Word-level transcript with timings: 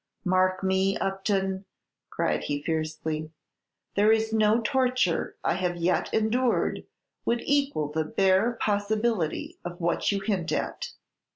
Mark 0.25 0.63
me, 0.63 0.97
Upton!" 0.97 1.65
cried 2.09 2.45
he, 2.45 2.63
fiercely, 2.63 3.29
"there 3.93 4.11
is 4.11 4.33
no 4.33 4.59
torture 4.59 5.35
I 5.43 5.53
have 5.53 5.75
yet 5.77 6.11
endured 6.11 6.87
would 7.23 7.41
equal 7.45 7.91
the 7.91 8.03
bare 8.03 8.53
possibility 8.53 9.59
of 9.63 9.79
what 9.79 10.11
you 10.11 10.19
hint 10.19 10.51
at." 10.53 10.87